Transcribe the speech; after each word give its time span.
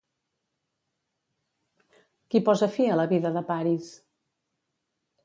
Qui 2.29 2.43
posa 2.47 2.71
fi 2.79 2.87
a 2.95 2.97
la 3.01 3.05
vida 3.15 3.33
de 3.37 3.45
Paris? 3.51 3.93